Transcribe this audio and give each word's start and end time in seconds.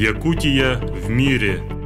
Якутия 0.00 0.80
в 1.06 1.10
мире. 1.10 1.79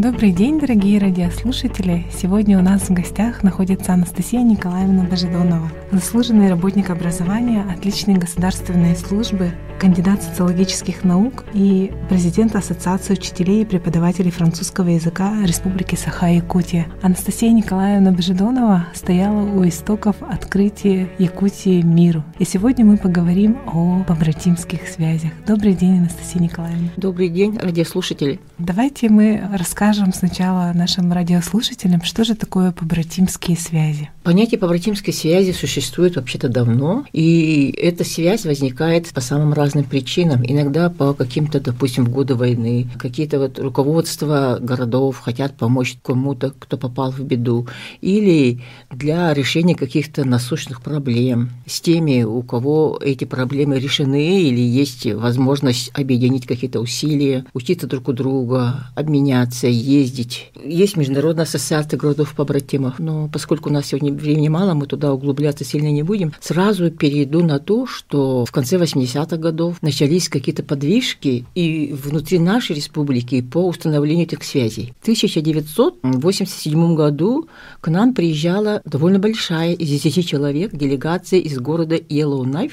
Добрый 0.00 0.32
день, 0.32 0.58
дорогие 0.58 0.98
радиослушатели! 0.98 2.06
Сегодня 2.10 2.58
у 2.58 2.62
нас 2.62 2.88
в 2.88 2.90
гостях 2.90 3.42
находится 3.42 3.92
Анастасия 3.92 4.40
Николаевна 4.40 5.04
Дожидонова, 5.04 5.70
заслуженный 5.92 6.48
работник 6.48 6.88
образования, 6.88 7.66
отличной 7.70 8.14
государственной 8.14 8.96
службы, 8.96 9.50
кандидат 9.78 10.22
социологических 10.22 11.04
наук 11.04 11.44
и 11.52 11.92
президент 12.08 12.56
Ассоциации 12.56 13.12
учителей 13.12 13.60
и 13.62 13.64
преподавателей 13.66 14.30
французского 14.30 14.88
языка 14.88 15.34
Республики 15.42 15.96
Саха-Якутия. 15.96 16.86
Анастасия 17.02 17.50
Николаевна 17.52 18.10
Бежедонова 18.10 18.86
стояла 18.94 19.42
у 19.42 19.68
истоков 19.68 20.16
открытия 20.22 21.10
Якутии 21.18 21.82
миру. 21.82 22.24
И 22.38 22.46
сегодня 22.46 22.86
мы 22.86 22.96
поговорим 22.96 23.58
о 23.66 24.02
побратимских 24.04 24.88
связях. 24.88 25.32
Добрый 25.46 25.74
день, 25.74 25.98
Анастасия 25.98 26.40
Николаевна. 26.40 26.88
Добрый 26.96 27.28
день, 27.28 27.58
радиослушатели. 27.58 28.40
Давайте 28.56 29.10
мы 29.10 29.42
расскажем 29.52 29.89
сначала 30.12 30.72
нашим 30.74 31.12
радиослушателям, 31.12 32.02
что 32.02 32.24
же 32.24 32.34
такое 32.34 32.72
побратимские 32.72 33.56
связи. 33.56 34.10
Понятие 34.22 34.58
побратимской 34.58 35.12
связи 35.12 35.52
существует 35.52 36.16
вообще-то 36.16 36.48
давно, 36.48 37.04
и 37.12 37.74
эта 37.76 38.04
связь 38.04 38.44
возникает 38.44 39.08
по 39.08 39.20
самым 39.20 39.52
разным 39.52 39.84
причинам. 39.84 40.42
Иногда 40.44 40.90
по 40.90 41.14
каким-то, 41.14 41.58
допустим, 41.58 42.04
годы 42.04 42.34
войны, 42.34 42.86
какие-то 42.98 43.38
вот 43.38 43.58
руководства 43.58 44.58
городов 44.60 45.18
хотят 45.18 45.56
помочь 45.56 45.96
кому-то, 46.02 46.52
кто 46.58 46.76
попал 46.76 47.10
в 47.10 47.20
беду, 47.20 47.66
или 48.00 48.60
для 48.90 49.32
решения 49.34 49.74
каких-то 49.74 50.24
насущных 50.24 50.82
проблем 50.82 51.50
с 51.66 51.80
теми, 51.80 52.22
у 52.22 52.42
кого 52.42 53.00
эти 53.02 53.24
проблемы 53.24 53.78
решены, 53.78 54.42
или 54.42 54.60
есть 54.60 55.06
возможность 55.06 55.90
объединить 55.94 56.46
какие-то 56.46 56.80
усилия, 56.80 57.44
учиться 57.54 57.86
друг 57.86 58.08
у 58.08 58.12
друга, 58.12 58.90
обменяться, 58.94 59.66
ездить. 59.70 60.50
Есть 60.62 60.96
Международная 60.96 61.44
ассоциация 61.44 61.98
городов-побратимов, 61.98 62.98
но 62.98 63.28
поскольку 63.32 63.70
у 63.70 63.72
нас 63.72 63.86
сегодня 63.86 64.12
времени 64.12 64.48
мало, 64.48 64.74
мы 64.74 64.86
туда 64.86 65.12
углубляться 65.12 65.64
сильно 65.64 65.90
не 65.90 66.02
будем, 66.02 66.32
сразу 66.40 66.90
перейду 66.90 67.44
на 67.44 67.58
то, 67.58 67.86
что 67.86 68.44
в 68.44 68.52
конце 68.52 68.76
80-х 68.76 69.36
годов 69.36 69.76
начались 69.82 70.28
какие-то 70.28 70.62
подвижки 70.62 71.46
и 71.54 71.92
внутри 71.92 72.38
нашей 72.38 72.76
республики 72.76 73.42
по 73.42 73.66
установлению 73.66 74.26
этих 74.26 74.44
связей. 74.44 74.94
В 75.00 75.02
1987 75.02 76.94
году 76.94 77.48
к 77.80 77.88
нам 77.88 78.14
приезжала 78.14 78.82
довольно 78.84 79.18
большая, 79.18 79.72
из 79.72 79.88
10 79.88 80.26
человек, 80.26 80.74
делегация 80.74 81.40
из 81.40 81.58
города 81.58 81.96
Yellowknife, 81.96 82.72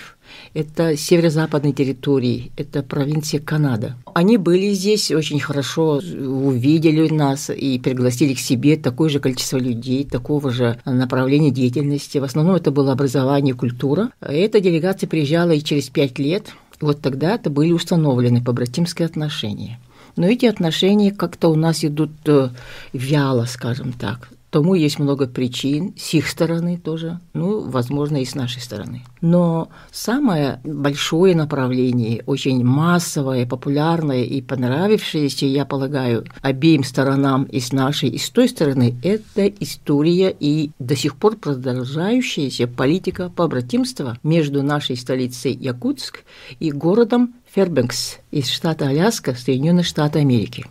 это 0.54 0.98
северо-западной 0.98 1.74
территории, 1.74 2.52
это 2.58 2.84
провинция 2.84 3.40
Канада. 3.40 3.96
Они 4.14 4.38
были 4.38 4.74
здесь, 4.74 5.12
очень 5.12 5.40
хорошо 5.40 6.02
увидели 6.02 7.10
нас 7.10 7.50
и 7.50 7.80
пригласили 7.80 8.34
к 8.34 8.40
себе 8.40 8.78
такое 8.78 9.10
же 9.10 9.20
количество 9.20 9.58
людей, 9.58 10.04
такого 10.04 10.52
же 10.52 10.80
направления 10.86 11.52
деятельности. 11.52 12.18
В 12.18 12.24
основном 12.24 12.56
это 12.56 12.72
было 12.72 12.92
образование 12.92 13.54
культура. 13.54 14.10
Эта 14.22 14.60
делегация 14.60 15.08
приезжала 15.08 15.52
и 15.52 15.64
через 15.64 15.90
пять 15.90 16.20
лет 16.20 16.54
вот 16.80 17.02
тогда-то 17.02 17.50
были 17.50 17.72
установлены 17.72 18.44
побратимские 18.44 19.06
отношения. 19.06 19.80
Но 20.16 20.26
эти 20.28 20.46
отношения 20.46 21.12
как-то 21.12 21.50
у 21.50 21.56
нас 21.56 21.84
идут 21.84 22.12
э, 22.26 22.50
вяло, 22.92 23.46
скажем 23.46 23.94
так. 23.94 24.30
Тому 24.50 24.76
есть 24.76 24.98
много 24.98 25.28
причин, 25.28 25.94
с 25.98 26.14
их 26.14 26.28
стороны 26.28 26.78
тоже, 26.78 27.20
ну, 27.34 27.70
возможно, 27.70 28.18
и 28.18 28.26
с 28.26 28.34
нашей 28.34 28.62
стороны. 28.62 29.04
Но 29.20 29.68
самое 29.92 30.62
большое 30.64 31.36
направление, 31.36 32.24
очень 32.26 32.64
массовое, 32.64 33.46
популярное 33.46 34.24
и 34.24 34.42
понравившееся, 34.42 35.46
я 35.46 35.66
полагаю, 35.66 36.26
обеим 36.42 36.86
сторонам 36.86 37.44
и 37.44 37.60
с 37.60 37.74
нашей, 37.74 38.10
и 38.10 38.18
с 38.18 38.30
той 38.30 38.48
стороны, 38.48 38.96
это 39.04 39.48
история 39.48 40.34
и 40.40 40.72
до 40.80 40.96
сих 40.96 41.18
пор 41.18 41.36
продолжающаяся 41.36 42.68
политика 42.68 43.30
побратимства 43.30 44.18
между 44.24 44.64
нашей 44.64 44.96
столицей 44.96 45.54
Якутск 45.54 46.24
и 46.60 46.72
городом 46.72 47.34
Фербенкс 47.54 48.20
из 48.32 48.48
штата 48.48 48.88
Аляска, 48.88 49.36
Соединенных 49.36 49.86
Штатов 49.86 50.22
Америки. 50.22 50.66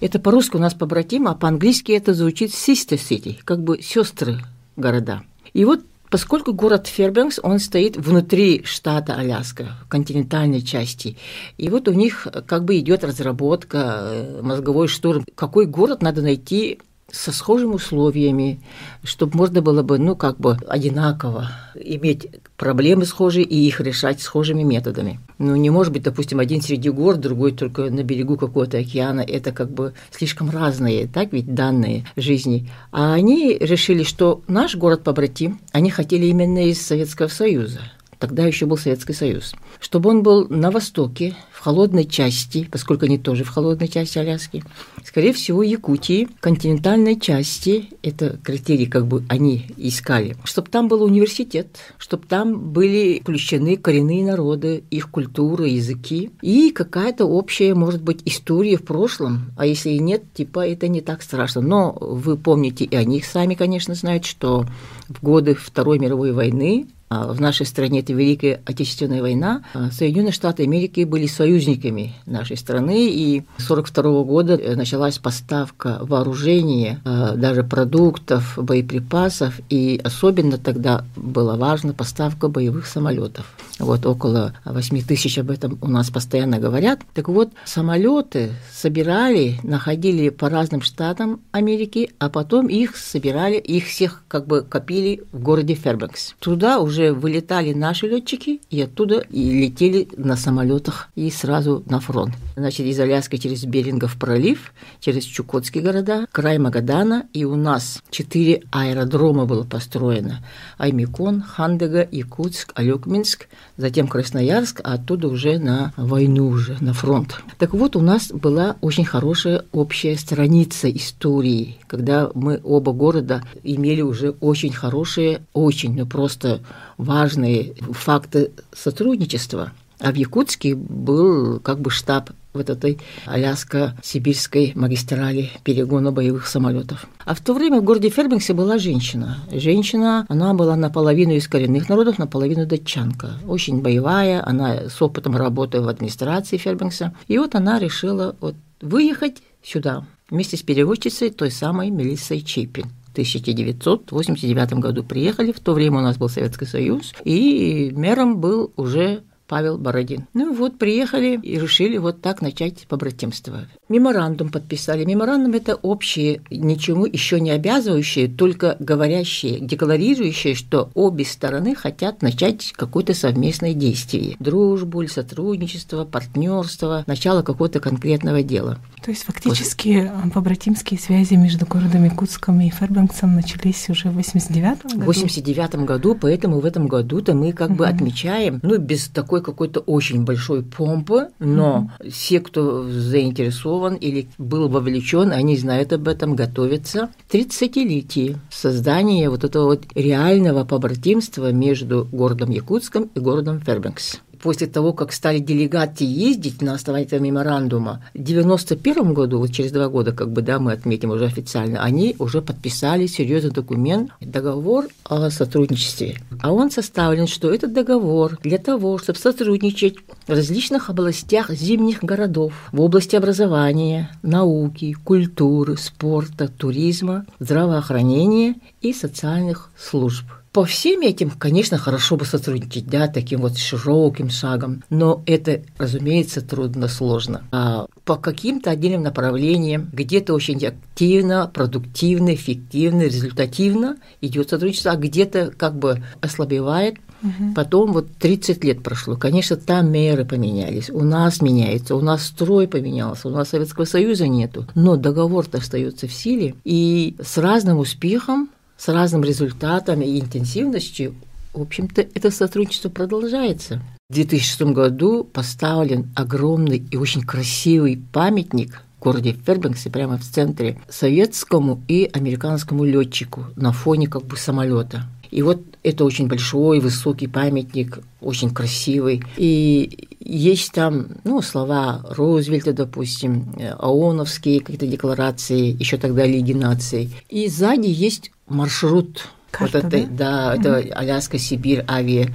Это 0.00 0.18
по-русски 0.18 0.56
у 0.56 0.60
нас 0.60 0.74
побратим, 0.74 1.28
а 1.28 1.34
по-английски 1.34 1.92
это 1.92 2.14
звучит 2.14 2.50
sister 2.50 2.96
city, 2.96 3.38
как 3.44 3.62
бы 3.62 3.80
сестры 3.82 4.40
города. 4.76 5.22
И 5.52 5.64
вот 5.64 5.80
Поскольку 6.08 6.52
город 6.52 6.86
Фербенкс, 6.86 7.40
он 7.42 7.58
стоит 7.58 7.96
внутри 7.96 8.62
штата 8.64 9.16
Аляска, 9.16 9.76
в 9.84 9.88
континентальной 9.88 10.62
части, 10.62 11.16
и 11.58 11.68
вот 11.68 11.88
у 11.88 11.92
них 11.92 12.28
как 12.46 12.64
бы 12.64 12.78
идет 12.78 13.02
разработка, 13.02 13.98
э, 14.02 14.40
мозговой 14.40 14.86
штурм, 14.86 15.24
какой 15.34 15.66
город 15.66 16.02
надо 16.02 16.22
найти 16.22 16.78
со 17.16 17.32
схожими 17.32 17.72
условиями, 17.72 18.60
чтобы 19.02 19.36
можно 19.36 19.62
было 19.62 19.82
бы, 19.82 19.98
ну, 19.98 20.16
как 20.16 20.38
бы 20.38 20.56
одинаково 20.68 21.50
иметь 21.74 22.28
проблемы 22.56 23.04
схожие 23.04 23.44
и 23.44 23.56
их 23.66 23.80
решать 23.80 24.20
схожими 24.20 24.62
методами. 24.62 25.20
Ну, 25.38 25.56
не 25.56 25.70
может 25.70 25.92
быть, 25.92 26.02
допустим, 26.02 26.40
один 26.40 26.62
среди 26.62 26.90
гор, 26.90 27.16
другой 27.16 27.52
только 27.52 27.90
на 27.90 28.02
берегу 28.02 28.36
какого-то 28.36 28.78
океана. 28.78 29.20
Это 29.20 29.52
как 29.52 29.70
бы 29.70 29.94
слишком 30.10 30.50
разные, 30.50 31.06
так 31.06 31.32
ведь, 31.32 31.54
данные 31.54 32.06
жизни. 32.16 32.70
А 32.92 33.14
они 33.14 33.56
решили, 33.58 34.02
что 34.02 34.42
наш 34.48 34.76
город 34.76 35.02
побратим, 35.02 35.60
они 35.72 35.90
хотели 35.90 36.26
именно 36.26 36.68
из 36.68 36.80
Советского 36.80 37.28
Союза– 37.28 37.80
тогда 38.18 38.46
еще 38.46 38.66
был 38.66 38.76
Советский 38.76 39.12
Союз, 39.12 39.54
чтобы 39.80 40.10
он 40.10 40.22
был 40.22 40.48
на 40.48 40.70
востоке, 40.70 41.36
в 41.52 41.60
холодной 41.60 42.04
части, 42.04 42.68
поскольку 42.70 43.06
они 43.06 43.18
тоже 43.18 43.42
в 43.42 43.48
холодной 43.48 43.88
части 43.88 44.18
Аляски, 44.18 44.62
скорее 45.04 45.32
всего, 45.32 45.62
Якутии, 45.62 46.28
континентальной 46.40 47.18
части, 47.18 47.88
это 48.02 48.38
критерий, 48.42 48.86
как 48.86 49.06
бы 49.06 49.24
они 49.28 49.66
искали, 49.76 50.36
чтобы 50.44 50.68
там 50.68 50.88
был 50.88 51.02
университет, 51.02 51.78
чтобы 51.98 52.26
там 52.26 52.72
были 52.72 53.20
включены 53.20 53.76
коренные 53.76 54.24
народы, 54.24 54.84
их 54.90 55.10
культура, 55.10 55.66
языки 55.66 56.30
и 56.42 56.70
какая-то 56.70 57.24
общая, 57.24 57.74
может 57.74 58.02
быть, 58.02 58.20
история 58.24 58.76
в 58.76 58.84
прошлом, 58.84 59.52
а 59.56 59.66
если 59.66 59.90
и 59.90 59.98
нет, 59.98 60.22
типа 60.34 60.66
это 60.68 60.88
не 60.88 61.00
так 61.00 61.22
страшно. 61.22 61.62
Но 61.62 61.92
вы 61.92 62.36
помните, 62.36 62.84
и 62.84 62.94
они 62.94 63.22
сами, 63.22 63.54
конечно, 63.54 63.94
знают, 63.94 64.24
что 64.24 64.66
в 65.08 65.22
годы 65.22 65.54
Второй 65.54 65.98
мировой 65.98 66.32
войны 66.32 66.86
в 67.08 67.40
нашей 67.40 67.66
стране 67.66 68.00
это 68.00 68.12
Великая 68.12 68.60
Отечественная 68.64 69.22
война, 69.22 69.62
а 69.74 69.90
Соединенные 69.90 70.32
Штаты 70.32 70.64
Америки 70.64 71.04
были 71.04 71.26
союзниками 71.26 72.14
нашей 72.26 72.56
страны, 72.56 73.08
и 73.08 73.42
с 73.58 73.70
1942 73.70 74.22
года 74.24 74.54
э, 74.54 74.74
началась 74.74 75.18
поставка 75.18 75.98
вооружения, 76.00 77.00
а, 77.04 77.36
даже 77.36 77.62
продуктов, 77.62 78.54
боеприпасов, 78.56 79.60
и 79.70 80.00
особенно 80.02 80.58
тогда 80.58 81.04
было 81.14 81.56
важно 81.56 81.92
поставка 81.92 82.48
боевых 82.48 82.86
самолетов. 82.86 83.46
Вот 83.78 84.04
около 84.06 84.54
8 84.64 85.02
тысяч 85.02 85.38
об 85.38 85.50
этом 85.50 85.78
у 85.82 85.88
нас 85.88 86.10
постоянно 86.10 86.58
говорят. 86.58 87.00
Так 87.14 87.28
вот, 87.28 87.50
самолеты 87.64 88.50
собирали, 88.72 89.60
находили 89.62 90.30
по 90.30 90.48
разным 90.48 90.80
штатам 90.80 91.40
Америки, 91.52 92.10
а 92.18 92.30
потом 92.30 92.68
их 92.68 92.96
собирали, 92.96 93.58
их 93.58 93.86
всех 93.86 94.24
как 94.28 94.46
бы 94.46 94.62
копили 94.62 95.22
в 95.32 95.40
городе 95.40 95.74
Фербенкс. 95.74 96.34
Туда 96.38 96.80
уже 96.80 96.95
уже 96.96 97.12
вылетали 97.12 97.74
наши 97.74 98.06
летчики 98.08 98.60
и 98.70 98.80
оттуда 98.80 99.18
и 99.30 99.50
летели 99.50 100.08
на 100.16 100.34
самолетах 100.34 101.08
и 101.14 101.30
сразу 101.30 101.82
на 101.86 102.00
фронт. 102.00 102.32
Значит, 102.56 102.86
из 102.86 102.98
Аляски 102.98 103.36
через 103.36 103.64
Берингов 103.64 104.16
пролив, 104.16 104.72
через 105.00 105.24
Чукотские 105.24 105.84
города, 105.84 106.26
край 106.32 106.56
Магадана, 106.58 107.26
и 107.34 107.44
у 107.44 107.54
нас 107.54 108.02
четыре 108.10 108.62
аэродрома 108.72 109.44
было 109.44 109.64
построено. 109.64 110.42
Аймикон, 110.78 111.42
Хандега, 111.42 112.08
Якутск, 112.10 112.72
Алёкминск, 112.74 113.48
затем 113.76 114.08
Красноярск, 114.08 114.80
а 114.82 114.94
оттуда 114.94 115.28
уже 115.28 115.58
на 115.58 115.92
войну 115.98 116.48
уже, 116.48 116.78
на 116.80 116.94
фронт. 116.94 117.36
Так 117.58 117.74
вот, 117.74 117.94
у 117.94 118.00
нас 118.00 118.28
была 118.32 118.76
очень 118.80 119.04
хорошая 119.04 119.66
общая 119.72 120.16
страница 120.16 120.90
истории, 120.90 121.76
когда 121.86 122.30
мы 122.34 122.58
оба 122.64 122.92
города 122.92 123.42
имели 123.62 124.00
уже 124.00 124.30
очень 124.40 124.72
хорошие, 124.72 125.42
очень, 125.52 125.94
ну 125.94 126.06
просто 126.06 126.62
важные 126.98 127.74
факты 127.92 128.50
сотрудничества. 128.72 129.72
А 129.98 130.12
в 130.12 130.14
Якутске 130.14 130.74
был 130.74 131.58
как 131.60 131.80
бы 131.80 131.90
штаб 131.90 132.30
вот 132.52 132.70
этой 132.70 132.98
Аляско-Сибирской 133.26 134.72
магистрали 134.74 135.50
перегона 135.62 136.12
боевых 136.12 136.46
самолетов. 136.46 137.06
А 137.24 137.34
в 137.34 137.40
то 137.40 137.54
время 137.54 137.80
в 137.80 137.84
городе 137.84 138.08
Фербингсе 138.08 138.52
была 138.52 138.78
женщина. 138.78 139.38
Женщина, 139.50 140.26
она 140.28 140.54
была 140.54 140.76
наполовину 140.76 141.32
из 141.32 141.48
коренных 141.48 141.88
народов, 141.88 142.18
наполовину 142.18 142.66
датчанка. 142.66 143.34
Очень 143.46 143.80
боевая, 143.80 144.46
она 144.46 144.88
с 144.88 145.00
опытом 145.00 145.36
работы 145.36 145.80
в 145.80 145.88
администрации 145.88 146.56
Фербингса. 146.56 147.14
И 147.28 147.38
вот 147.38 147.54
она 147.54 147.78
решила 147.78 148.36
вот 148.40 148.54
выехать 148.80 149.42
сюда 149.62 150.04
вместе 150.30 150.56
с 150.56 150.62
переводчицей 150.62 151.30
той 151.30 151.50
самой 151.50 151.90
Мелиссой 151.90 152.40
Чипин. 152.42 152.86
1989 153.16 154.74
году. 154.74 155.02
Приехали, 155.02 155.52
в 155.52 155.60
то 155.60 155.72
время 155.72 155.98
у 155.98 156.02
нас 156.02 156.18
был 156.18 156.28
Советский 156.28 156.66
Союз, 156.66 157.14
и 157.24 157.90
мэром 157.94 158.40
был 158.40 158.72
уже 158.76 159.22
Павел 159.48 159.78
Бородин. 159.78 160.26
Ну 160.34 160.54
вот, 160.54 160.78
приехали 160.78 161.38
и 161.42 161.58
решили 161.58 161.98
вот 161.98 162.20
так 162.20 162.42
начать 162.42 162.86
побратимство. 162.88 163.66
Меморандум 163.88 164.48
подписали. 164.50 165.04
Меморандум– 165.04 165.52
это 165.54 165.76
общие, 165.76 166.42
ничему 166.50 167.06
еще 167.06 167.40
не 167.40 167.50
обязывающие, 167.50 168.28
только 168.28 168.76
говорящие, 168.80 169.60
декларирующие, 169.60 170.54
что 170.54 170.90
обе 170.94 171.24
стороны 171.24 171.74
хотят 171.74 172.22
начать 172.22 172.72
какое-то 172.72 173.14
совместное 173.14 173.74
действие. 173.74 174.36
Дружбу, 174.40 175.06
сотрудничество, 175.06 176.04
партнерство, 176.04 177.04
начало 177.06 177.42
какого-то 177.42 177.80
конкретного 177.80 178.42
дела. 178.42 178.78
То 179.04 179.10
есть 179.10 179.24
фактически 179.24 180.10
вот. 180.24 180.32
побратимские 180.32 180.98
связи 180.98 181.34
между 181.34 181.64
городом 181.66 182.04
Якутском 182.04 182.60
и 182.60 182.70
Фербанксом 182.70 183.36
начались 183.36 183.88
уже 183.88 184.08
в 184.08 184.14
89 184.14 184.82
году? 184.82 185.00
В 185.00 185.04
89 185.04 185.74
году, 185.86 186.16
поэтому 186.20 186.58
в 186.58 186.64
этом 186.64 186.88
году-то 186.88 187.34
мы 187.34 187.52
как 187.52 187.70
угу. 187.70 187.78
бы 187.78 187.86
отмечаем, 187.86 188.58
ну, 188.62 188.78
без 188.78 189.06
такой 189.08 189.35
какой-то 189.40 189.80
очень 189.80 190.24
большой 190.24 190.62
помпы, 190.62 191.28
но 191.38 191.90
угу. 192.00 192.10
все, 192.10 192.40
кто 192.40 192.88
заинтересован 192.88 193.94
или 193.94 194.28
был 194.38 194.68
вовлечен, 194.68 195.32
они 195.32 195.56
знают 195.56 195.92
об 195.92 196.08
этом, 196.08 196.36
готовятся. 196.36 197.10
30-летие 197.30 198.36
создания 198.50 199.30
вот 199.30 199.44
этого 199.44 199.64
вот 199.64 199.84
реального 199.94 200.64
побратимства 200.64 201.52
между 201.52 202.08
городом 202.10 202.50
Якутском 202.50 203.10
и 203.14 203.20
городом 203.20 203.60
Фербенкс 203.60 204.20
после 204.46 204.68
того, 204.68 204.92
как 204.92 205.12
стали 205.12 205.40
делегаты 205.40 206.04
ездить 206.04 206.62
на 206.62 206.74
основании 206.74 207.08
этого 207.08 207.20
меморандума, 207.20 208.04
в 208.14 208.22
91 208.22 209.12
году, 209.12 209.40
вот 209.40 209.50
через 209.50 209.72
два 209.72 209.88
года, 209.88 210.12
как 210.12 210.30
бы, 210.30 210.40
да, 210.40 210.60
мы 210.60 210.70
отметим 210.70 211.10
уже 211.10 211.24
официально, 211.24 211.82
они 211.82 212.14
уже 212.20 212.40
подписали 212.42 213.08
серьезный 213.08 213.50
документ, 213.50 214.12
договор 214.20 214.86
о 215.02 215.30
сотрудничестве. 215.30 216.18
А 216.40 216.52
он 216.52 216.70
составлен, 216.70 217.26
что 217.26 217.52
этот 217.52 217.72
договор 217.72 218.38
для 218.44 218.58
того, 218.58 218.98
чтобы 218.98 219.18
сотрудничать 219.18 219.96
в 220.28 220.30
различных 220.30 220.90
областях 220.90 221.50
зимних 221.50 222.04
городов, 222.04 222.52
в 222.70 222.80
области 222.80 223.16
образования, 223.16 224.12
науки, 224.22 224.92
культуры, 224.92 225.76
спорта, 225.76 226.46
туризма, 226.46 227.26
здравоохранения 227.40 228.54
и 228.80 228.92
социальных 228.92 229.72
служб. 229.76 230.24
По 230.56 230.64
всем 230.64 231.02
этим, 231.02 231.28
конечно, 231.28 231.76
хорошо 231.76 232.16
бы 232.16 232.24
сотрудничать, 232.24 232.86
да, 232.86 233.08
таким 233.08 233.42
вот 233.42 233.58
широким 233.58 234.30
шагом, 234.30 234.82
но 234.88 235.22
это, 235.26 235.60
разумеется, 235.76 236.40
трудно, 236.40 236.88
сложно. 236.88 237.42
А 237.52 237.84
по 238.06 238.16
каким-то 238.16 238.70
отдельным 238.70 239.02
направлениям, 239.02 239.90
где-то 239.92 240.32
очень 240.32 240.64
активно, 240.64 241.46
продуктивно, 241.52 242.34
эффективно, 242.34 243.02
результативно 243.02 243.98
идет 244.22 244.48
сотрудничество, 244.48 244.92
а 244.92 244.96
где-то 244.96 245.52
как 245.54 245.78
бы 245.78 246.02
ослабевает, 246.22 246.96
Угу. 247.22 247.54
Потом 247.54 247.94
вот 247.94 248.08
30 248.18 248.62
лет 248.62 248.82
прошло. 248.82 249.16
Конечно, 249.16 249.56
там 249.56 249.90
меры 249.90 250.26
поменялись, 250.26 250.90
у 250.90 251.02
нас 251.02 251.40
меняется, 251.40 251.96
у 251.96 252.02
нас 252.02 252.26
строй 252.26 252.68
поменялся, 252.68 253.28
у 253.28 253.30
нас 253.30 253.48
Советского 253.48 253.86
Союза 253.86 254.28
нету. 254.28 254.66
Но 254.74 254.96
договор-то 254.96 255.56
остается 255.56 256.06
в 256.06 256.12
силе. 256.12 256.54
И 256.64 257.16
с 257.18 257.38
разным 257.38 257.78
успехом 257.78 258.50
с 258.76 258.88
разным 258.88 259.24
результатом 259.24 260.02
и 260.02 260.20
интенсивностью, 260.20 261.14
в 261.52 261.62
общем-то, 261.62 262.02
это 262.02 262.30
сотрудничество 262.30 262.90
продолжается. 262.90 263.80
В 264.08 264.14
2006 264.14 264.60
году 264.72 265.24
поставлен 265.24 266.10
огромный 266.14 266.78
и 266.90 266.96
очень 266.96 267.22
красивый 267.22 268.00
памятник 268.12 268.82
в 268.98 269.02
городе 269.02 269.36
Фербенксе, 269.44 269.90
прямо 269.90 270.18
в 270.18 270.22
центре, 270.22 270.78
советскому 270.88 271.82
и 271.88 272.08
американскому 272.12 272.84
летчику 272.84 273.46
на 273.56 273.72
фоне 273.72 274.06
как 274.06 274.24
бы 274.24 274.36
самолета. 274.36 275.06
И 275.30 275.42
вот 275.42 275.60
это 275.82 276.04
очень 276.04 276.28
большой, 276.28 276.80
высокий 276.80 277.26
памятник, 277.26 277.98
очень 278.20 278.50
красивый. 278.50 279.22
И 279.36 280.08
есть 280.20 280.72
там 280.72 281.08
ну, 281.24 281.42
слова 281.42 282.04
Рузвельта, 282.10 282.72
допустим, 282.72 283.54
ООНовские 283.78 284.60
какие-то 284.60 284.86
декларации, 284.86 285.76
еще 285.78 285.96
тогда 285.96 286.26
Лиги 286.26 286.52
наций. 286.52 287.10
И 287.28 287.48
сзади 287.48 287.88
есть 287.88 288.30
маршрут 288.48 289.28
Карта, 289.50 289.80
вот 289.80 289.94
это, 289.94 290.06
да, 290.08 290.56
да 290.56 290.70
угу. 290.70 290.78
это 290.78 290.98
Аляска, 290.98 291.38
Сибирь, 291.38 291.84
авиа 291.88 292.28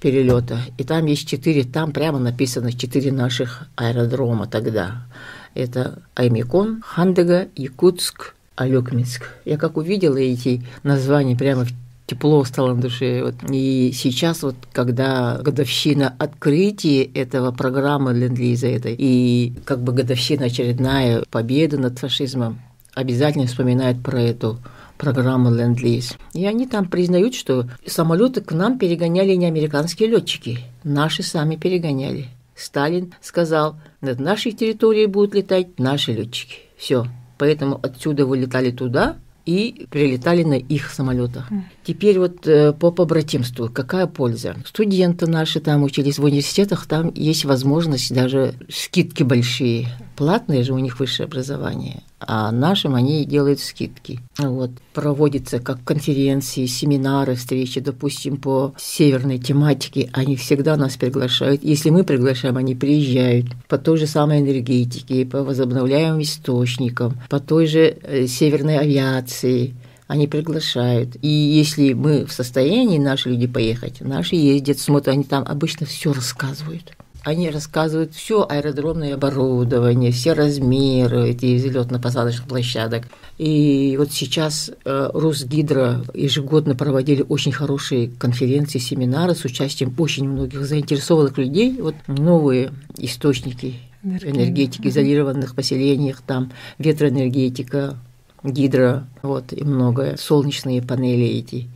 перелета. 0.00 0.58
И 0.78 0.84
там 0.84 1.06
есть 1.06 1.28
четыре, 1.28 1.64
там 1.64 1.92
прямо 1.92 2.18
написано 2.18 2.72
четыре 2.72 3.12
наших 3.12 3.68
аэродрома 3.76 4.46
тогда. 4.46 5.06
Это 5.54 6.02
Аймикон, 6.14 6.82
Хандега, 6.84 7.48
Якутск, 7.56 8.34
Алёкминск. 8.56 9.28
Я 9.44 9.58
как 9.58 9.76
увидела 9.76 10.16
эти 10.16 10.62
названия, 10.82 11.36
прямо 11.36 11.66
тепло 12.06 12.44
стало 12.44 12.74
на 12.74 12.80
душе. 12.80 13.22
Вот. 13.22 13.34
И 13.50 13.92
сейчас 13.94 14.42
вот, 14.42 14.56
когда 14.72 15.38
годовщина 15.38 16.14
открытия 16.18 17.04
этого 17.04 17.52
программы 17.52 18.12
Ленд-Лиза 18.12 18.66
этой, 18.68 18.94
и 18.98 19.54
как 19.64 19.82
бы 19.82 19.92
годовщина 19.92 20.46
очередная 20.46 21.22
победы 21.30 21.78
над 21.78 21.98
фашизмом, 21.98 22.60
обязательно 22.94 23.46
вспоминают 23.46 24.02
про 24.02 24.20
эту 24.20 24.58
программы 25.02 25.50
Ленд-Лиз. 25.50 26.16
И 26.32 26.46
они 26.46 26.66
там 26.68 26.88
признают, 26.88 27.34
что 27.34 27.66
самолеты 27.84 28.40
к 28.40 28.52
нам 28.52 28.78
перегоняли 28.78 29.34
не 29.34 29.46
американские 29.46 30.08
летчики, 30.08 30.60
наши 30.84 31.24
сами 31.24 31.56
перегоняли. 31.56 32.28
Сталин 32.54 33.12
сказал, 33.20 33.76
над 34.00 34.20
нашей 34.20 34.52
территорией 34.52 35.06
будут 35.06 35.34
летать 35.34 35.78
наши 35.78 36.12
летчики. 36.12 36.60
Все. 36.76 37.06
Поэтому 37.36 37.80
отсюда 37.82 38.24
вылетали 38.24 38.70
туда, 38.70 39.16
и 39.44 39.86
прилетали 39.90 40.44
на 40.44 40.54
их 40.54 40.90
самолетах. 40.90 41.48
Теперь 41.84 42.18
вот 42.18 42.46
э, 42.46 42.72
по 42.72 42.92
побратимству 42.92 43.68
какая 43.68 44.06
польза? 44.06 44.56
Студенты 44.64 45.26
наши 45.26 45.60
там 45.60 45.82
учились 45.82 46.18
в 46.18 46.24
университетах, 46.24 46.86
там 46.86 47.12
есть 47.14 47.44
возможность 47.44 48.14
даже 48.14 48.54
скидки 48.70 49.24
большие. 49.24 49.88
Платное 50.16 50.62
же 50.62 50.72
у 50.72 50.78
них 50.78 51.00
высшее 51.00 51.26
образование 51.26 52.02
а 52.26 52.50
нашим 52.50 52.94
они 52.94 53.24
делают 53.24 53.60
скидки. 53.60 54.20
Вот. 54.38 54.70
Проводятся 54.94 55.58
как 55.58 55.82
конференции, 55.84 56.66
семинары, 56.66 57.34
встречи, 57.34 57.80
допустим, 57.80 58.36
по 58.36 58.74
северной 58.78 59.38
тематике. 59.38 60.10
Они 60.12 60.36
всегда 60.36 60.76
нас 60.76 60.96
приглашают. 60.96 61.62
Если 61.62 61.90
мы 61.90 62.04
приглашаем, 62.04 62.56
они 62.56 62.74
приезжают. 62.74 63.46
По 63.68 63.78
той 63.78 63.98
же 63.98 64.06
самой 64.06 64.40
энергетике, 64.40 65.26
по 65.26 65.42
возобновляемым 65.42 66.22
источникам, 66.22 67.20
по 67.28 67.40
той 67.40 67.66
же 67.66 67.96
э, 68.02 68.26
северной 68.26 68.78
авиации 68.78 69.74
они 70.06 70.26
приглашают. 70.26 71.16
И 71.22 71.28
если 71.28 71.94
мы 71.94 72.26
в 72.26 72.32
состоянии, 72.32 72.98
наши 72.98 73.30
люди 73.30 73.46
поехать, 73.46 74.00
наши 74.02 74.36
ездят, 74.36 74.78
смотрят, 74.78 75.14
они 75.14 75.24
там 75.24 75.44
обычно 75.46 75.86
все 75.86 76.12
рассказывают. 76.12 76.92
Они 77.24 77.50
рассказывают 77.50 78.14
все 78.14 78.44
аэродромное 78.48 79.14
оборудование, 79.14 80.10
все 80.10 80.32
размеры 80.32 81.30
этих 81.30 81.62
взлетно-посадочных 81.62 82.48
площадок. 82.48 83.04
И 83.38 83.94
вот 83.96 84.10
сейчас 84.10 84.70
э, 84.84 85.10
Русгидро 85.14 86.04
ежегодно 86.14 86.74
проводили 86.74 87.24
очень 87.28 87.52
хорошие 87.52 88.08
конференции, 88.08 88.78
семинары 88.78 89.36
с 89.36 89.44
участием 89.44 89.94
очень 89.98 90.28
многих 90.28 90.64
заинтересованных 90.64 91.38
людей. 91.38 91.78
Вот 91.80 91.94
новые 92.08 92.72
источники 92.98 93.76
Энергия. 94.02 94.30
энергетики, 94.30 94.88
изолированных 94.88 95.54
поселениях, 95.54 96.22
там 96.26 96.50
ветроэнергетика, 96.78 97.98
гидро, 98.42 99.06
вот, 99.22 99.52
и 99.52 99.62
многое, 99.62 100.16
солнечные 100.16 100.82
панели 100.82 101.26
эти. 101.26 101.68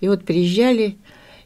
И 0.00 0.08
вот 0.08 0.24
приезжали 0.24 0.96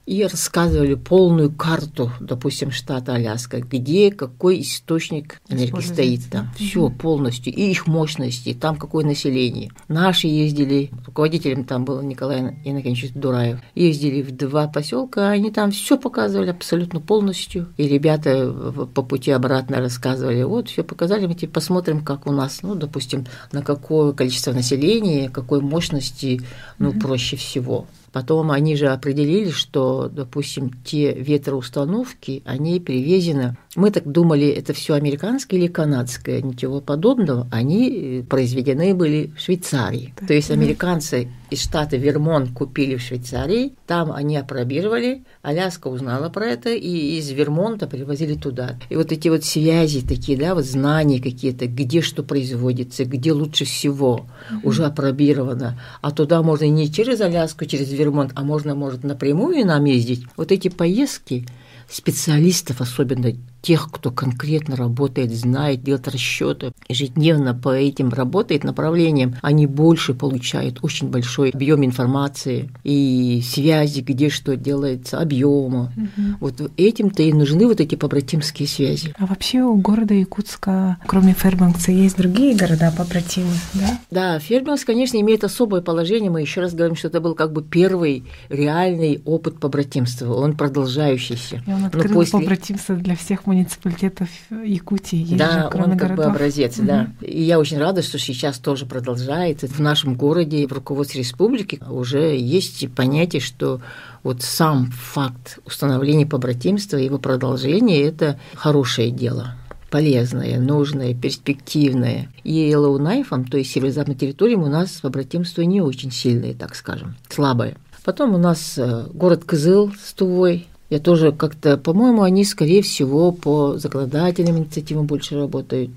и 0.08 0.22
рассказывали 0.22 0.94
полную 0.94 1.52
карту, 1.52 2.10
допустим, 2.18 2.70
штата 2.70 3.12
Аляска, 3.12 3.60
где 3.60 4.10
какой 4.10 4.62
источник 4.62 5.42
энергии 5.50 5.82
стоит 5.82 6.30
там. 6.30 6.50
Все 6.56 6.88
полностью, 6.88 7.52
и 7.52 7.70
их 7.70 7.86
мощности, 7.86 8.54
там 8.54 8.76
какое 8.76 9.04
население. 9.04 9.70
Наши 9.88 10.26
ездили, 10.26 10.90
руководителем 11.04 11.64
там 11.64 11.84
был 11.84 12.00
Николай 12.00 12.56
Иннокентьевич 12.64 13.12
Дураев, 13.12 13.58
ездили 13.74 14.22
в 14.22 14.30
два 14.34 14.66
поселка, 14.66 15.28
они 15.28 15.50
там 15.50 15.72
все 15.72 15.98
показывали 15.98 16.48
абсолютно 16.48 17.00
полностью. 17.00 17.66
И 17.76 17.86
ребята 17.86 18.50
по 18.94 19.02
пути 19.02 19.30
обратно 19.30 19.76
рассказывали, 19.76 20.42
вот 20.42 20.70
все 20.70 20.84
показали, 20.84 21.26
мы 21.26 21.34
теперь 21.34 21.50
посмотрим, 21.50 22.02
как 22.02 22.26
у 22.26 22.32
нас, 22.32 22.62
ну, 22.62 22.74
допустим, 22.74 23.26
на 23.52 23.60
какое 23.60 24.14
количество 24.14 24.52
населения, 24.52 25.28
какой 25.28 25.60
мощности, 25.60 26.40
ну, 26.78 26.92
mm-hmm. 26.92 27.00
проще 27.00 27.36
всего. 27.36 27.86
Потом 28.12 28.50
они 28.50 28.76
же 28.76 28.88
определили, 28.88 29.50
что, 29.50 30.08
допустим, 30.08 30.72
те 30.84 31.12
ветроустановки, 31.12 32.42
они 32.44 32.80
привезены. 32.80 33.56
Мы 33.76 33.90
так 33.90 34.10
думали, 34.10 34.48
это 34.48 34.72
все 34.72 34.94
американское 34.94 35.58
или 35.58 35.66
канадское, 35.66 36.42
ничего 36.42 36.80
подобного. 36.80 37.46
Они 37.50 38.24
произведены 38.28 38.94
были 38.94 39.32
в 39.36 39.40
Швейцарии. 39.40 40.14
То 40.26 40.34
есть 40.34 40.50
американцы 40.50 41.28
из 41.50 41.62
штата 41.62 41.96
Вермонт 41.96 42.52
купили 42.52 42.96
в 42.96 43.02
Швейцарии, 43.02 43.74
там 43.86 44.12
они 44.12 44.36
опробировали, 44.36 45.24
Аляска 45.42 45.88
узнала 45.88 46.28
про 46.28 46.46
это, 46.46 46.70
и 46.70 47.18
из 47.18 47.30
Вермонта 47.30 47.86
привозили 47.86 48.34
туда. 48.34 48.78
И 48.88 48.96
вот 48.96 49.12
эти 49.12 49.28
вот 49.28 49.44
связи 49.44 50.06
такие, 50.06 50.38
да, 50.38 50.54
вот 50.54 50.64
знания 50.64 51.20
какие-то, 51.20 51.66
где 51.66 52.02
что 52.02 52.22
производится, 52.22 53.04
где 53.04 53.32
лучше 53.32 53.64
всего, 53.64 54.26
mm-hmm. 54.50 54.60
уже 54.64 54.84
опробировано. 54.84 55.80
А 56.02 56.10
туда 56.10 56.42
можно 56.42 56.68
не 56.68 56.90
через 56.90 57.20
Аляску, 57.20 57.64
через 57.64 57.90
Вермонт, 57.92 58.32
а 58.34 58.42
можно, 58.42 58.74
может, 58.74 59.04
напрямую 59.04 59.66
нам 59.66 59.84
ездить. 59.84 60.24
Вот 60.36 60.52
эти 60.52 60.68
поездки, 60.68 61.46
специалистов, 61.88 62.80
особенно 62.80 63.32
тех, 63.60 63.90
кто 63.90 64.10
конкретно 64.10 64.76
работает, 64.76 65.32
знает, 65.32 65.82
делает 65.82 66.08
расчеты, 66.08 66.72
ежедневно 66.88 67.54
по 67.54 67.74
этим 67.74 68.10
работает 68.10 68.64
направлениям, 68.64 69.36
они 69.42 69.66
больше 69.66 70.14
получают 70.14 70.78
очень 70.82 71.08
большой 71.08 71.50
объем 71.50 71.84
информации 71.84 72.70
и 72.84 73.42
связи, 73.44 74.00
где 74.00 74.28
что 74.28 74.56
делается, 74.56 75.20
объема. 75.20 75.92
Угу. 75.96 76.36
Вот 76.40 76.72
этим-то 76.76 77.22
и 77.22 77.32
нужны 77.32 77.66
вот 77.66 77.80
эти 77.80 77.94
побратимские 77.94 78.68
связи. 78.68 79.14
А 79.18 79.26
вообще 79.26 79.62
у 79.62 79.74
города 79.76 80.14
Якутска, 80.14 80.98
кроме 81.06 81.32
Фербанкса, 81.32 81.92
есть 81.92 82.16
другие 82.16 82.56
города 82.56 82.92
побратимы, 82.96 83.52
да? 83.74 84.00
Да, 84.10 84.38
Фербанкс, 84.38 84.84
конечно, 84.84 85.18
имеет 85.18 85.44
особое 85.44 85.80
положение. 85.80 86.30
Мы 86.30 86.40
еще 86.40 86.60
раз 86.60 86.74
говорим, 86.74 86.96
что 86.96 87.08
это 87.08 87.20
был 87.20 87.34
как 87.34 87.52
бы 87.52 87.62
первый 87.62 88.24
реальный 88.48 89.20
опыт 89.24 89.58
побратимства. 89.58 90.32
Он 90.34 90.56
продолжающийся. 90.56 91.62
И 91.66 91.72
он 91.72 91.84
открыл 91.84 92.14
после... 92.14 92.38
побратимство 92.38 92.94
для 92.94 93.16
всех 93.16 93.46
муниципалитетов 93.48 94.28
Якутии. 94.50 95.18
Есть 95.18 95.36
да, 95.36 95.62
же, 95.62 95.68
кроме 95.70 95.92
он 95.92 95.98
как 95.98 96.08
городов. 96.10 96.26
бы 96.26 96.30
образец, 96.32 96.78
угу. 96.78 96.86
да. 96.86 97.10
И 97.20 97.42
я 97.42 97.58
очень 97.58 97.78
рада, 97.78 98.02
что 98.02 98.18
сейчас 98.18 98.58
тоже 98.58 98.86
продолжается. 98.86 99.66
В 99.66 99.80
нашем 99.80 100.14
городе, 100.14 100.66
в 100.66 100.72
руководстве 100.72 101.20
республики 101.20 101.80
уже 101.88 102.36
есть 102.36 102.90
понятие, 102.92 103.40
что 103.40 103.80
вот 104.22 104.42
сам 104.42 104.90
факт 104.92 105.58
установления 105.64 106.26
побратимства, 106.26 106.96
его 106.96 107.18
продолжение– 107.18 108.02
это 108.04 108.38
хорошее 108.54 109.10
дело 109.10 109.54
полезное, 109.90 110.60
нужное, 110.60 111.14
перспективное. 111.14 112.28
И 112.44 112.76
Лоунайфом, 112.76 113.46
то 113.46 113.56
есть 113.56 113.70
северо-западной 113.70 114.16
территорией, 114.16 114.58
у 114.58 114.66
нас 114.66 115.00
побратимство 115.00 115.62
не 115.62 115.80
очень 115.80 116.10
сильное, 116.10 116.52
так 116.52 116.74
скажем, 116.74 117.16
слабое. 117.30 117.74
Потом 118.04 118.34
у 118.34 118.38
нас 118.38 118.78
э, 118.78 119.06
город 119.12 119.44
Кызыл 119.44 119.92
с 119.92 120.14
Тувой, 120.14 120.66
я 120.90 120.98
тоже 120.98 121.32
как-то, 121.32 121.76
по-моему, 121.76 122.22
они, 122.22 122.44
скорее 122.44 122.82
всего, 122.82 123.32
по 123.32 123.76
законодательным 123.78 124.58
инициативам 124.58 125.06
больше 125.06 125.36
работают. 125.36 125.90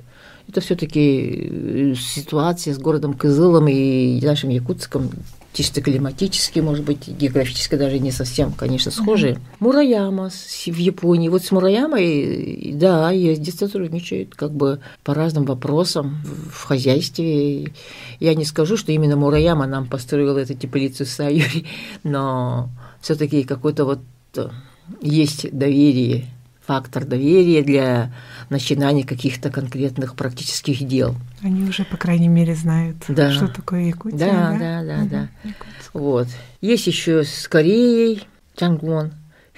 Это 0.47 0.59
все-таки 0.59 1.49
э, 1.49 1.93
ситуация 1.95 2.73
с 2.73 2.77
городом 2.77 3.13
Кызылом 3.13 3.67
и 3.67 4.19
нашим 4.21 4.49
Якутском 4.49 5.09
чисто 5.53 5.81
климатически, 5.81 6.59
может 6.59 6.85
быть, 6.85 7.07
географически 7.07 7.75
даже 7.75 7.99
не 7.99 8.11
совсем, 8.11 8.51
конечно, 8.53 8.91
схожие. 8.91 9.33
Mm-hmm. 9.33 9.39
Мураяма 9.59 10.29
в 10.29 10.77
Японии. 10.77 11.29
Вот 11.29 11.43
с 11.43 11.51
Мураямой, 11.51 12.71
да, 12.75 13.11
ездят, 13.11 13.55
сотрудничают 13.55 14.35
как 14.35 14.51
бы 14.51 14.79
по 15.03 15.13
разным 15.13 15.45
вопросам 15.45 16.21
в 16.51 16.63
хозяйстве. 16.63 17.73
Я 18.19 18.35
не 18.35 18.45
скажу, 18.45 18.77
что 18.77 18.91
именно 18.91 19.15
Мураяма 19.15 19.67
нам 19.67 19.87
построила 19.87 20.37
эту 20.37 20.53
теплицу 20.53 21.05
в 21.05 21.09
Сайюри, 21.09 21.65
но 22.03 22.69
все 23.01 23.15
таки 23.15 23.43
какой-то 23.43 23.85
вот 23.85 23.99
есть 25.01 25.51
доверие, 25.51 26.25
фактор 26.65 27.05
доверия 27.05 27.63
для 27.63 28.13
начинания 28.49 29.03
каких-то 29.03 29.49
конкретных 29.49 30.15
практических 30.15 30.85
дел. 30.87 31.15
Они 31.41 31.67
уже, 31.67 31.83
по 31.83 31.97
крайней 31.97 32.27
мере, 32.27 32.55
знают, 32.55 32.97
да. 33.07 33.31
что 33.31 33.47
такое 33.47 33.87
Якутия. 33.87 34.17
Да, 34.17 34.57
да, 34.57 34.83
да, 34.83 35.03
да. 35.03 35.29
да. 35.43 35.51
Вот. 35.93 36.27
Есть 36.61 36.87
еще 36.87 37.23
с 37.23 37.47
Кореей, 37.47 38.25
Чангвон, 38.55 39.11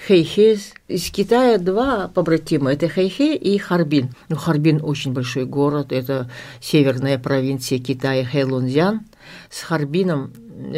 Хэйхэ. 0.06 0.58
Из 0.88 1.10
Китая 1.10 1.58
два 1.58 2.08
побратима. 2.08 2.72
Это 2.72 2.88
Хэйхэ 2.88 3.36
и 3.36 3.58
Харбин. 3.58 4.14
Ну, 4.28 4.36
Харбин 4.36 4.80
очень 4.82 5.12
большой 5.12 5.44
город. 5.44 5.92
Это 5.92 6.30
северная 6.60 7.18
провинция 7.18 7.78
Китая 7.78 8.24
Хэлунцзян. 8.24 9.02
С 9.50 9.62
Харбином, 9.62 10.32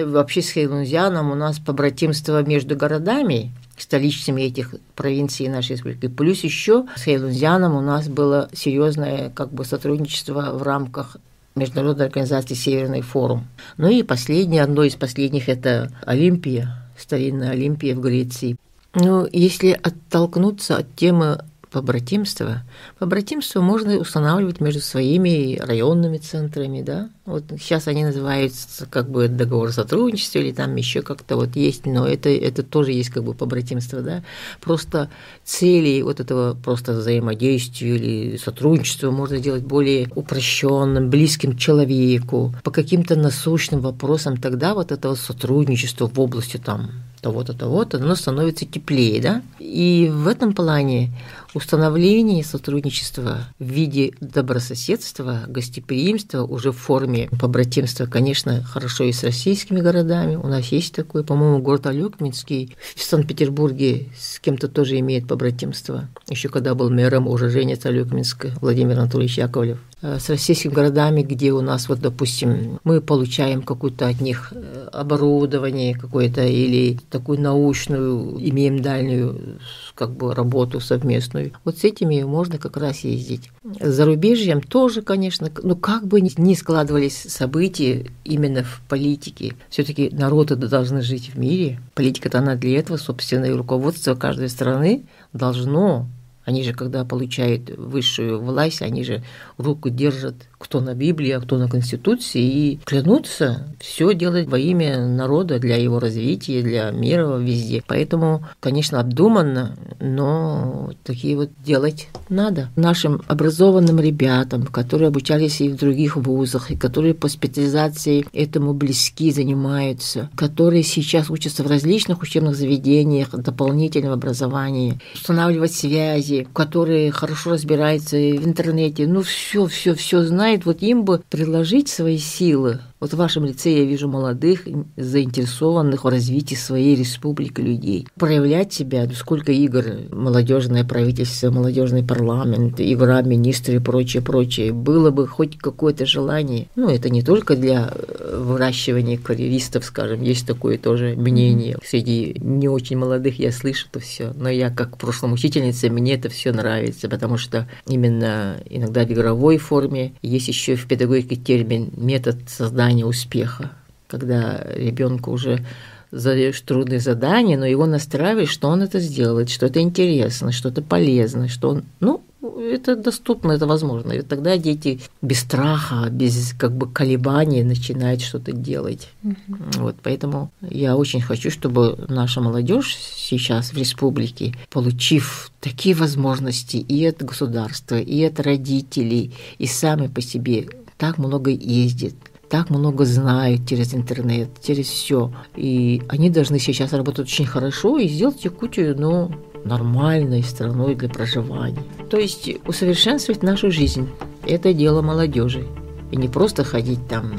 вообще 0.04 0.42
с 0.42 0.50
Хэлунцзяном 0.50 1.30
у 1.30 1.34
нас 1.34 1.58
побратимство 1.58 2.42
между 2.42 2.76
городами– 2.76 3.52
столичными 3.76 4.42
этих 4.42 4.74
провинций 4.94 5.48
нашей 5.48 5.72
республики. 5.72 6.08
Плюс 6.08 6.44
еще 6.44 6.86
с 6.96 7.02
Хейлунзяном 7.02 7.74
у 7.76 7.80
нас 7.80 8.08
было 8.08 8.48
серьезное 8.52 9.30
как 9.30 9.52
бы 9.52 9.64
сотрудничество 9.64 10.52
в 10.52 10.62
рамках 10.62 11.16
Международной 11.54 12.06
организации 12.06 12.54
«Северный 12.54 13.00
форум». 13.00 13.46
Ну 13.78 13.88
и 13.88 14.02
последнее, 14.02 14.62
одно 14.62 14.84
из 14.84 14.94
последних– 14.94 15.48
это 15.50 15.90
Олимпия, 16.04 16.90
старинная 16.98 17.50
Олимпия 17.50 17.94
в 17.94 18.00
Греции. 18.00 18.56
Ну, 18.94 19.28
если 19.30 19.70
оттолкнуться 19.70 20.78
от 20.78 20.94
темы 20.96 21.44
побратимства. 21.76 22.62
Побратимство 22.98 23.60
можно 23.60 23.98
устанавливать 23.98 24.62
между 24.62 24.80
своими 24.80 25.58
районными 25.58 26.16
центрами, 26.16 26.80
да. 26.80 27.10
Вот 27.26 27.44
сейчас 27.60 27.86
они 27.86 28.02
называются 28.02 28.86
как 28.86 29.10
бы 29.10 29.28
договор 29.28 29.72
сотрудничества 29.72 30.38
или 30.38 30.52
там 30.52 30.74
еще 30.76 31.02
как-то 31.02 31.36
вот 31.36 31.54
есть, 31.54 31.84
но 31.84 32.08
это, 32.08 32.30
это 32.30 32.62
тоже 32.62 32.92
есть 32.92 33.10
как 33.10 33.24
бы 33.24 33.34
побратимство, 33.34 34.00
да. 34.00 34.22
Просто 34.62 35.10
цели 35.44 36.00
вот 36.00 36.18
этого 36.18 36.54
просто 36.54 36.94
взаимодействия 36.94 37.96
или 37.96 38.36
сотрудничества 38.38 39.10
можно 39.10 39.36
сделать 39.36 39.64
более 39.64 40.08
упрощенным, 40.14 41.10
близким 41.10 41.58
человеку, 41.58 42.54
по 42.64 42.70
каким-то 42.70 43.16
насущным 43.16 43.80
вопросам, 43.80 44.38
тогда 44.38 44.72
вот 44.72 44.92
этого 44.92 45.14
сотрудничества 45.14 46.08
в 46.08 46.18
области 46.18 46.56
там 46.56 46.90
того-то, 47.26 47.54
того-то, 47.54 47.96
оно 47.96 48.14
становится 48.14 48.64
теплее, 48.66 49.20
да? 49.20 49.42
И 49.58 50.08
в 50.14 50.28
этом 50.28 50.54
плане 50.54 51.10
установление 51.54 52.44
сотрудничества 52.44 53.48
в 53.58 53.64
виде 53.64 54.12
добрососедства, 54.20 55.40
гостеприимства 55.48 56.44
уже 56.44 56.70
в 56.70 56.76
форме 56.76 57.28
побратимства, 57.40 58.06
конечно, 58.06 58.62
хорошо 58.62 59.04
и 59.04 59.12
с 59.12 59.24
российскими 59.24 59.80
городами. 59.80 60.36
У 60.36 60.46
нас 60.46 60.66
есть 60.66 60.94
такой, 60.94 61.24
по-моему, 61.24 61.58
город 61.58 61.88
Алёкминский 61.88 62.76
в 62.94 63.02
Санкт-Петербурге 63.02 64.10
с 64.16 64.38
кем-то 64.38 64.68
тоже 64.68 65.00
имеет 65.00 65.26
побратимство. 65.26 66.08
Еще 66.28 66.48
когда 66.48 66.76
был 66.76 66.90
мэром 66.90 67.26
уроженец 67.26 67.84
Алёкминска 67.86 68.52
Владимир 68.60 69.00
Анатольевич 69.00 69.38
Яковлев. 69.38 69.78
Э, 70.02 70.18
с 70.20 70.28
российскими 70.28 70.72
городами, 70.72 71.22
где 71.22 71.52
у 71.52 71.62
нас, 71.62 71.88
вот, 71.88 72.00
допустим, 72.00 72.78
мы 72.84 73.00
получаем 73.00 73.62
какую-то 73.62 74.06
от 74.06 74.20
них 74.20 74.52
э, 74.54 74.88
оборудование 74.92 75.94
какое-то 75.94 76.44
или 76.44 77.00
такую 77.18 77.40
научную, 77.40 78.36
имеем 78.38 78.80
дальнюю 78.80 79.58
как 79.94 80.10
бы 80.10 80.34
работу 80.34 80.80
совместную. 80.80 81.52
Вот 81.64 81.78
с 81.78 81.84
этими 81.84 82.22
можно 82.22 82.58
как 82.58 82.76
раз 82.76 83.00
ездить. 83.00 83.50
С 83.80 83.94
зарубежьем 83.94 84.60
тоже, 84.60 85.02
конечно, 85.02 85.50
ну 85.62 85.76
как 85.76 86.06
бы 86.06 86.20
ни 86.20 86.54
складывались 86.54 87.16
события 87.16 88.06
именно 88.24 88.62
в 88.64 88.82
политике, 88.88 89.54
все 89.70 89.82
таки 89.82 90.10
народы 90.12 90.56
должны 90.56 91.00
жить 91.00 91.30
в 91.34 91.38
мире. 91.38 91.80
Политика-то 91.94 92.38
она 92.38 92.54
для 92.54 92.78
этого, 92.78 92.98
собственно, 92.98 93.46
и 93.46 93.50
руководство 93.50 94.14
каждой 94.14 94.48
страны 94.48 95.04
должно 95.32 96.06
они 96.46 96.62
же, 96.62 96.72
когда 96.72 97.04
получают 97.04 97.70
высшую 97.70 98.40
власть, 98.40 98.80
они 98.80 99.02
же 99.02 99.24
руку 99.58 99.90
держат 99.90 100.36
кто 100.58 100.80
на 100.80 100.94
Библии, 100.94 101.30
а 101.30 101.40
кто 101.40 101.58
на 101.58 101.68
Конституции, 101.68 102.42
и 102.42 102.80
клянутся 102.84 103.68
все 103.78 104.14
делать 104.14 104.48
во 104.48 104.58
имя 104.58 105.06
народа, 105.06 105.58
для 105.58 105.76
его 105.76 105.98
развития, 105.98 106.62
для 106.62 106.90
мира 106.90 107.36
везде. 107.36 107.82
Поэтому, 107.86 108.44
конечно, 108.60 109.00
обдуманно, 109.00 109.76
но 110.00 110.90
такие 111.04 111.36
вот 111.36 111.50
делать 111.64 112.08
надо. 112.28 112.68
Нашим 112.76 113.22
образованным 113.26 114.00
ребятам, 114.00 114.64
которые 114.64 115.08
обучались 115.08 115.60
и 115.60 115.68
в 115.68 115.76
других 115.76 116.16
вузах, 116.16 116.70
и 116.70 116.76
которые 116.76 117.14
по 117.14 117.28
специализации 117.28 118.26
этому 118.32 118.72
близки, 118.72 119.30
занимаются, 119.30 120.30
которые 120.36 120.82
сейчас 120.82 121.30
учатся 121.30 121.62
в 121.62 121.66
различных 121.66 122.22
учебных 122.22 122.56
заведениях 122.56 123.30
дополнительного 123.30 124.14
образования, 124.14 124.98
устанавливать 125.14 125.72
связи, 125.72 126.46
которые 126.52 127.10
хорошо 127.10 127.50
разбираются 127.50 128.16
в 128.16 128.46
интернете, 128.46 129.06
ну 129.06 129.22
все, 129.22 129.66
все, 129.66 129.94
все 129.94 130.22
знают, 130.22 130.45
знает, 130.46 130.64
вот 130.64 130.80
им 130.80 131.04
бы 131.04 131.22
приложить 131.28 131.88
свои 131.88 132.18
силы 132.18 132.80
вот 133.06 133.14
в 133.14 133.18
вашем 133.18 133.44
лице 133.44 133.70
я 133.70 133.84
вижу 133.84 134.08
молодых, 134.08 134.66
заинтересованных 134.96 136.02
в 136.02 136.08
развитии 136.08 136.56
своей 136.56 136.96
республики 136.96 137.60
людей. 137.60 138.08
Проявлять 138.16 138.72
себя, 138.72 139.08
сколько 139.14 139.52
игр, 139.52 139.84
молодежное 140.10 140.82
правительство, 140.82 141.52
молодежный 141.52 142.02
парламент, 142.02 142.80
игра 142.80 143.22
министры 143.22 143.76
и 143.76 143.78
прочее, 143.78 144.24
прочее. 144.24 144.72
Было 144.72 145.12
бы 145.12 145.28
хоть 145.28 145.56
какое-то 145.56 146.04
желание. 146.04 146.66
Ну, 146.74 146.88
это 146.88 147.08
не 147.08 147.22
только 147.22 147.54
для 147.54 147.92
э, 147.94 148.40
выращивания 148.42 149.18
карьеристов, 149.18 149.84
скажем, 149.84 150.22
есть 150.22 150.44
такое 150.44 150.76
тоже 150.76 151.14
мнение. 151.16 151.78
Среди 151.84 152.36
не 152.40 152.68
очень 152.68 152.96
молодых 152.96 153.38
я 153.38 153.52
слышу 153.52 153.86
это 153.88 154.00
все, 154.00 154.32
но 154.34 154.48
я 154.48 154.70
как 154.70 154.98
прошлом 154.98 155.34
учительница, 155.34 155.88
мне 155.90 156.14
это 156.14 156.28
все 156.28 156.50
нравится, 156.50 157.08
потому 157.08 157.36
что 157.36 157.68
именно 157.86 158.56
иногда 158.68 159.04
в 159.04 159.12
игровой 159.12 159.58
форме 159.58 160.14
есть 160.22 160.48
еще 160.48 160.74
в 160.74 160.88
педагогике 160.88 161.36
термин 161.36 161.90
метод 161.96 162.38
создания 162.48 162.95
ожидания 162.96 163.06
успеха, 163.06 163.70
когда 164.08 164.62
ребенку 164.74 165.32
уже 165.32 165.64
задаешь 166.10 166.60
трудные 166.60 167.00
задания, 167.00 167.58
но 167.58 167.66
его 167.66 167.86
настраиваешь, 167.86 168.50
что 168.50 168.68
он 168.68 168.82
это 168.82 169.00
сделает, 169.00 169.50
что 169.50 169.66
это 169.66 169.80
интересно, 169.80 170.52
что 170.52 170.68
это 170.68 170.80
полезно, 170.82 171.48
что 171.48 171.70
он, 171.70 171.84
ну, 172.00 172.22
это 172.42 172.94
доступно, 172.94 173.52
это 173.52 173.66
возможно. 173.66 174.12
И 174.12 174.22
тогда 174.22 174.56
дети 174.56 175.00
без 175.20 175.40
страха, 175.40 176.08
без 176.10 176.54
как 176.56 176.72
бы 176.72 176.86
колебаний 176.86 177.64
начинают 177.64 178.22
что-то 178.22 178.52
делать. 178.52 179.08
Угу. 179.24 179.36
Вот, 179.78 179.96
поэтому 180.02 180.50
я 180.60 180.96
очень 180.96 181.20
хочу, 181.20 181.50
чтобы 181.50 181.96
наша 182.08 182.40
молодежь 182.40 182.96
сейчас 182.96 183.72
в 183.72 183.76
республике, 183.76 184.54
получив 184.70 185.50
такие 185.60 185.94
возможности 185.96 186.76
и 186.76 187.04
от 187.04 187.22
государства, 187.22 187.98
и 187.98 188.24
от 188.24 188.38
родителей, 188.40 189.32
и 189.58 189.66
сами 189.66 190.06
по 190.06 190.22
себе 190.22 190.68
так 190.98 191.18
много 191.18 191.50
ездит, 191.50 192.14
так 192.48 192.70
много 192.70 193.04
знают 193.04 193.66
через 193.68 193.94
интернет, 193.94 194.48
через 194.62 194.86
все. 194.86 195.32
И 195.56 196.02
они 196.08 196.30
должны 196.30 196.58
сейчас 196.58 196.92
работать 196.92 197.26
очень 197.26 197.46
хорошо 197.46 197.98
и 197.98 198.08
сделать 198.08 198.44
Якутию, 198.44 198.96
ну, 198.98 199.30
нормальной 199.64 200.42
страной 200.42 200.94
для 200.94 201.08
проживания. 201.08 201.82
То 202.08 202.18
есть 202.18 202.48
усовершенствовать 202.66 203.42
нашу 203.42 203.70
жизнь– 203.70 204.08
это 204.46 204.72
дело 204.72 205.02
молодежи. 205.02 205.66
И 206.12 206.16
не 206.16 206.28
просто 206.28 206.62
ходить 206.62 207.08
там 207.08 207.32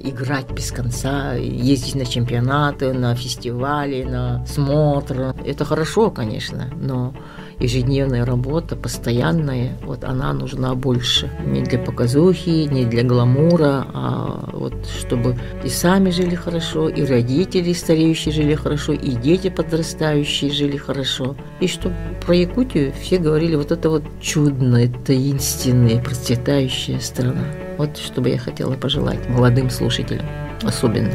играть 0.00 0.50
без 0.50 0.70
конца, 0.70 1.34
ездить 1.34 1.94
на 1.94 2.04
чемпионаты, 2.04 2.92
на 2.92 3.14
фестивали, 3.14 4.02
на 4.02 4.44
смотр. 4.46 5.34
Это 5.44 5.64
хорошо, 5.64 6.10
конечно, 6.10 6.70
но 6.76 7.14
ежедневная 7.58 8.24
работа, 8.24 8.76
постоянная, 8.76 9.78
вот 9.84 10.04
она 10.04 10.32
нужна 10.32 10.74
больше. 10.74 11.30
Не 11.44 11.62
для 11.62 11.78
показухи, 11.78 12.68
не 12.70 12.84
для 12.84 13.02
гламура, 13.02 13.86
а 13.92 14.50
вот 14.52 14.74
чтобы 14.86 15.36
и 15.64 15.68
сами 15.68 16.10
жили 16.10 16.34
хорошо, 16.34 16.88
и 16.88 17.04
родители 17.04 17.72
стареющие 17.72 18.32
жили 18.32 18.54
хорошо, 18.54 18.92
и 18.92 19.10
дети 19.10 19.48
подрастающие 19.48 20.50
жили 20.50 20.76
хорошо. 20.76 21.36
И 21.60 21.68
чтобы 21.68 21.94
про 22.24 22.34
Якутию 22.34 22.92
все 23.00 23.18
говорили, 23.18 23.56
вот 23.56 23.72
это 23.72 23.90
вот 23.90 24.04
чудная, 24.20 24.92
таинственная, 25.04 26.02
процветающая 26.02 26.98
страна. 27.00 27.44
Вот 27.78 27.96
что 27.96 28.20
бы 28.20 28.28
я 28.28 28.38
хотела 28.38 28.74
пожелать 28.74 29.28
молодым 29.28 29.70
слушателям 29.70 30.26
особенно. 30.64 31.10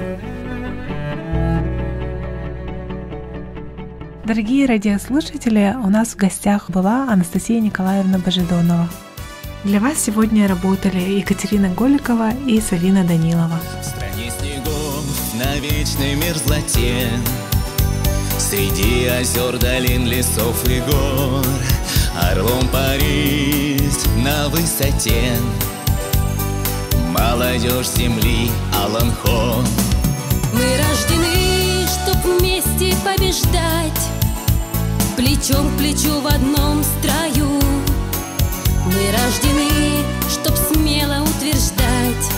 Дорогие 4.27 4.65
радиослушатели, 4.65 5.73
у 5.81 5.89
нас 5.89 6.09
в 6.09 6.17
гостях 6.17 6.69
была 6.69 7.03
Анастасия 7.09 7.61
Николаевна 7.61 8.17
Божидонова. 8.17 8.89
Для 9.63 9.79
вас 9.79 9.99
сегодня 9.99 10.49
работали 10.49 10.99
Екатерина 10.99 11.69
Голикова 11.69 12.31
и 12.45 12.59
Савина 12.59 13.05
Данилова. 13.05 13.57
В 13.81 13.85
стране 13.85 14.29
снегов 14.37 15.05
на 15.35 15.55
вечной 15.59 16.15
мерзлоте 16.15 17.07
Среди 18.37 19.05
озер, 19.07 19.57
долин, 19.59 20.05
лесов 20.05 20.61
и 20.67 20.81
гор. 20.81 21.45
Орлом 22.29 22.67
парить 22.67 24.07
на 24.25 24.49
высоте. 24.49 25.37
Молодежь 27.17 27.87
земли 27.91 28.51
Аланхон 28.75 29.65
Мы 30.51 30.65
рождены, 30.77 31.87
чтоб 31.87 32.41
вместе 32.41 32.93
побеждать 33.05 34.16
Плечом 35.17 35.67
к 35.73 35.77
плечу 35.79 36.21
в 36.21 36.27
одном 36.27 36.83
строю. 36.83 37.59
Мы 38.85 39.11
рождены, 39.11 40.05
чтоб 40.29 40.55
смело 40.55 41.23
утверждать 41.23 42.31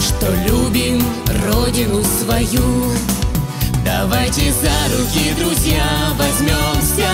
Что 0.00 0.26
любим 0.44 1.00
родину 1.46 2.02
свою. 2.02 2.92
Давайте 3.84 4.52
за 4.52 4.98
руки, 4.98 5.32
друзья, 5.38 5.84
возьмемся 6.18 7.12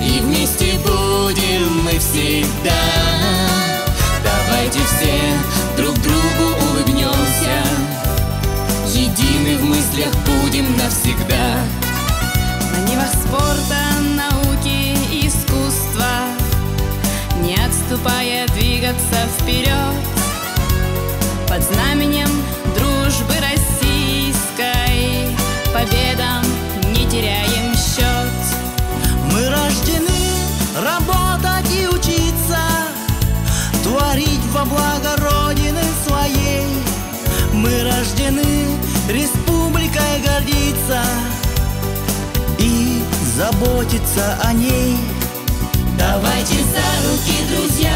И 0.00 0.20
вместе 0.20 0.78
будем 0.84 1.82
мы 1.82 1.98
всегда 1.98 3.51
рождены 38.02 38.42
республикой 39.08 40.22
гордиться 40.26 41.04
заботиться 43.36 44.38
о 44.42 44.52
ней. 44.52 44.96
Давайте 45.96 46.54
за 46.54 47.08
руки, 47.08 47.36
друзья. 47.54 47.92